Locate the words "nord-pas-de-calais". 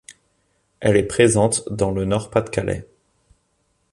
2.05-2.87